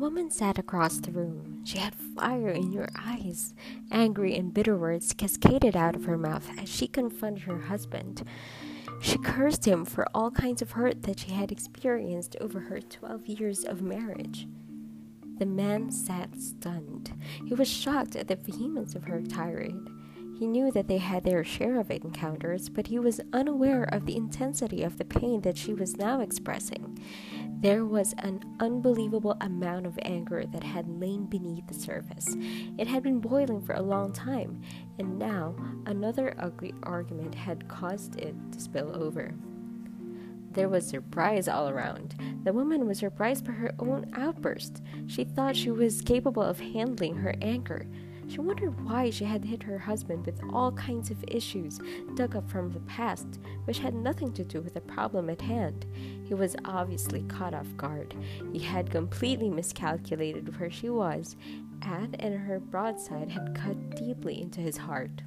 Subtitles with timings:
[0.00, 1.62] woman sat across the room.
[1.64, 3.52] She had fire in her eyes.
[3.90, 8.24] Angry and bitter words cascaded out of her mouth as she confronted her husband.
[9.02, 13.26] She cursed him for all kinds of hurt that she had experienced over her 12
[13.26, 14.48] years of marriage.
[15.38, 17.12] The man sat stunned.
[17.46, 19.86] He was shocked at the vehemence of her tirade.
[20.38, 24.16] He knew that they had their share of encounters, but he was unaware of the
[24.16, 26.98] intensity of the pain that she was now expressing.
[27.60, 32.34] There was an unbelievable amount of anger that had lain beneath the surface.
[32.78, 34.62] It had been boiling for a long time,
[34.98, 39.34] and now another ugly argument had caused it to spill over.
[40.52, 42.14] There was surprise all around.
[42.44, 44.82] The woman was surprised by her own outburst.
[45.06, 47.86] She thought she was capable of handling her anger.
[48.30, 51.80] She wondered why she had hit her husband with all kinds of issues
[52.14, 55.84] dug up from the past, which had nothing to do with the problem at hand.
[56.24, 58.14] He was obviously caught off guard.
[58.52, 61.36] He had completely miscalculated where she was
[62.20, 65.22] and her broadside had cut deeply into his heart.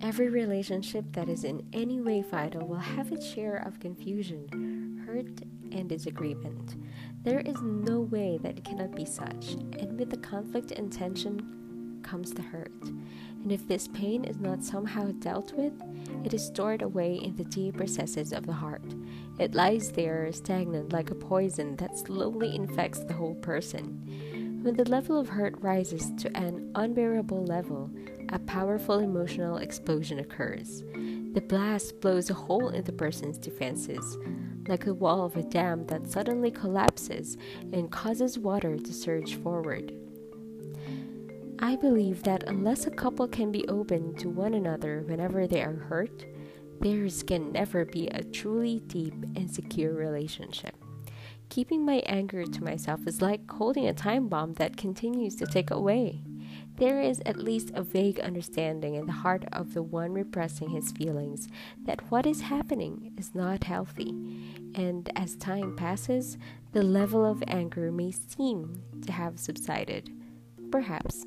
[0.00, 5.42] Every relationship that is in any way vital will have its share of confusion, hurt,
[5.70, 6.74] and disagreement.
[7.24, 12.00] There is no way that it cannot be such, and with the conflict and tension
[12.02, 12.72] comes the hurt.
[12.82, 15.72] And if this pain is not somehow dealt with,
[16.24, 18.82] it is stored away in the deep recesses of the heart.
[19.38, 24.60] It lies there stagnant like a poison that slowly infects the whole person.
[24.62, 27.88] When the level of hurt rises to an unbearable level,
[28.30, 30.82] a powerful emotional explosion occurs.
[31.34, 34.18] The blast blows a hole in the person's defenses,
[34.68, 37.36] like the wall of a dam that suddenly collapses
[37.72, 39.92] and causes water to surge forward.
[41.58, 45.74] I believe that unless a couple can be open to one another whenever they are
[45.74, 46.26] hurt,
[46.80, 50.74] theirs can never be a truly deep and secure relationship.
[51.50, 55.70] Keeping my anger to myself is like holding a time bomb that continues to tick
[55.70, 56.22] away.
[56.82, 60.90] There is at least a vague understanding in the heart of the one repressing his
[60.90, 61.46] feelings
[61.84, 64.08] that what is happening is not healthy,
[64.74, 66.38] and as time passes,
[66.72, 70.10] the level of anger may seem to have subsided.
[70.72, 71.24] Perhaps.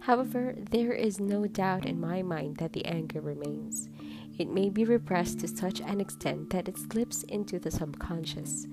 [0.00, 3.88] However, there is no doubt in my mind that the anger remains.
[4.40, 8.66] It may be repressed to such an extent that it slips into the subconscious.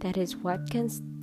[0.00, 0.68] That is what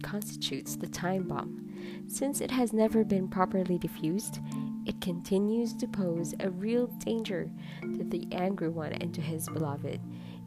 [0.02, 1.65] constitutes the time bomb.
[2.08, 4.40] Since it has never been properly diffused,
[4.86, 7.50] it continues to pose a real danger
[7.82, 10.00] to the angry one and to his beloved.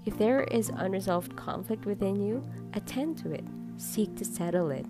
[0.07, 2.43] If there is unresolved conflict within you,
[2.75, 3.45] attend to it,
[3.77, 4.87] seek to settle it,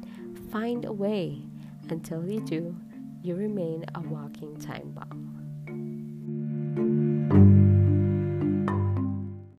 [0.50, 1.42] find a way.
[1.90, 2.76] Until you do,
[3.22, 5.27] you remain a walking time bomb.